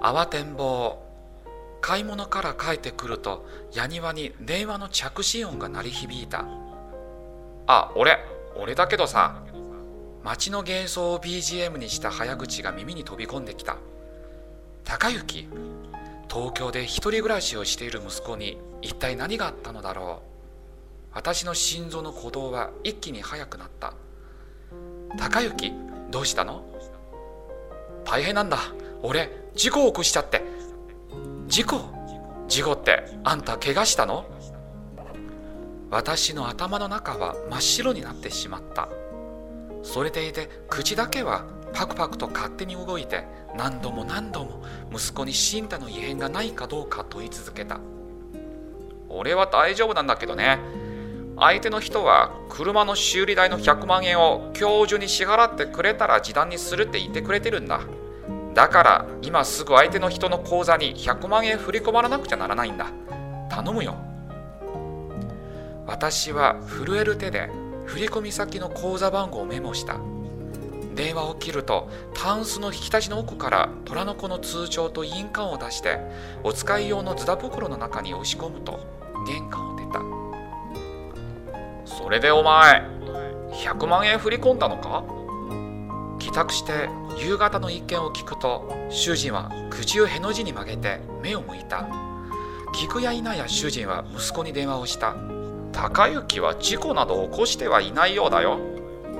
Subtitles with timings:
[0.00, 1.06] 慌てんぼう
[1.80, 6.44] 買い物から帰ってくると矢庭に電話の着信音が鳴り響いた。
[7.66, 8.18] あ俺
[8.56, 9.42] 俺だけどさ
[10.22, 13.76] 街の幻想を BGM にした早口が耳に飛び込んできた。
[14.84, 15.48] 高雪
[16.28, 21.14] 東京で一人暮らしをしている息子に一体何があったのだろう。
[21.14, 23.94] 私の心臓の鼓動は一気に速くなった。
[25.18, 25.72] 高雪
[26.10, 26.64] どうしたの？
[28.04, 28.58] 大変なんだ。
[29.02, 30.42] 俺事故を起こしちゃって。
[31.48, 31.80] 事故？
[32.48, 34.24] 事故ってあんた怪我したの？
[35.90, 38.88] 私の頭の中は真っ白になってしまった。
[39.82, 43.24] それでいて口だけはパクパクと勝手に動いて
[43.56, 44.62] 何度も何度も
[44.92, 47.80] 息子に身体の異変がないかどうか問い続けた。
[49.08, 50.58] 俺は大丈夫なんだけどね。
[51.38, 57.80] 相手の人は車の修理代の100万円を今日中に支払ってくれたら示談にするって言ってくれてるんだ。
[58.56, 62.86] だから今すぐ相手の人の口座に100万円振り込まなくちゃならないんだ。
[63.50, 63.96] 頼むよ。
[65.86, 67.50] 私は震える手で
[67.84, 69.98] 振込先の口座番号をメモした。
[70.94, 76.00] 電話を切るとタンスの引き出しの奥から虎の子の通帳と印鑑を出して
[76.42, 78.80] お使い用のズダ袋の中に押し込むと
[79.26, 80.00] 玄関を出た。
[81.84, 82.80] それでお前
[83.52, 85.04] 100万円振り込んだのか？
[86.18, 91.86] 帰宅して夕方の一件を聞くと主人は口をへの字に曲げて目を向いた。
[92.74, 95.14] 聞くや否や主人は息子に電話をした。
[95.72, 98.58] 高雪は事故など起こしてはいないようだよ。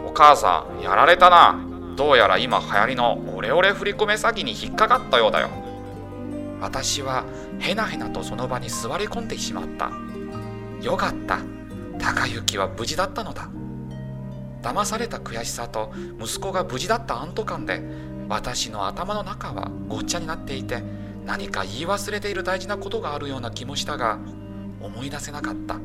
[0.07, 1.59] お母さんやられたな。
[1.97, 5.49] どうやら今流行りのオレオレ振り込め詐欺に引っかかったようだよ。
[6.61, 7.25] 私は
[7.59, 9.91] へなへなとその場に座り込んでしまった。
[10.83, 11.39] よかった。
[11.99, 13.49] 高雪は無事だったのだ。
[14.67, 17.81] 騙された悔しさと息子が無事だった安堵感で
[18.29, 20.83] 私の頭の中はごっちゃになっていて
[21.25, 24.19] 何か言い忘れている大事なことがあるような気もしたが
[24.81, 25.79] 思い出せなかった。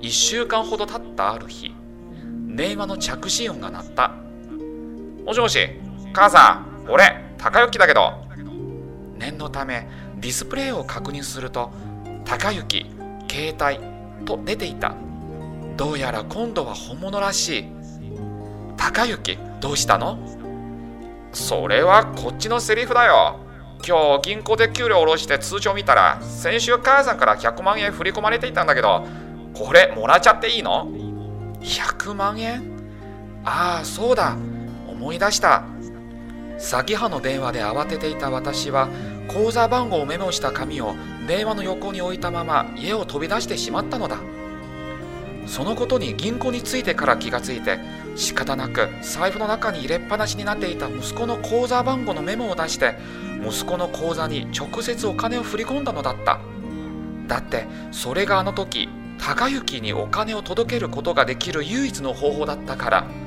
[0.00, 1.74] 1週間ほど経ったある日
[2.46, 4.12] 電話の着信音が鳴った
[5.24, 5.58] もしもし
[6.12, 8.12] 母さん俺高雪だけど
[9.16, 9.88] 念のため
[10.18, 11.72] ディスプレイを確認すると
[12.24, 12.86] 高雪
[13.28, 14.94] 携帯と出ていた。
[15.76, 17.64] どうやら今度は本物らしい。
[18.76, 20.18] 高雪どうしたの？
[21.32, 23.40] それはこっちのセリフだよ。
[23.86, 29.04] 今日銀行で給料下ろして通帳見たら先週母さんから100万円振り込まれていたんだけど
[29.52, 30.88] これもらっちゃっていいの
[31.60, 32.62] ?100 万円？
[33.44, 34.36] ああそうだ。
[34.88, 35.64] 思い出した。
[36.56, 38.88] 詐欺犯の電話で慌てていた私は
[39.28, 40.94] 口座番号をメモした紙を
[41.26, 44.18] 電話の横に置いたまま家を飛び出してしまったのだ。
[45.46, 47.78] そのことに銀行に着いてから気がついて
[48.16, 52.96] 仕方なく財布の中に入れっぱなしになっていた息子の口座番号のメモを出して
[53.46, 56.40] 息子の口座に直接お金を振り込んだのだった。
[57.26, 58.88] だってそれがあの時
[59.18, 63.23] 高行にお金を届けることができる唯一の方法だったから。